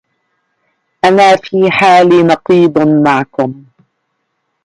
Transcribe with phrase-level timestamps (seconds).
[1.05, 3.65] أنا في حالي نقيض معكم